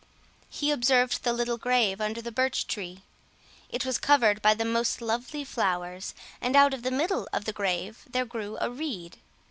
[0.49, 3.03] He observed the little grave under the birch tree;
[3.69, 7.53] it was covered by the most lovely flowers, and out of the middle of the
[7.53, 9.19] grave there grew a reed.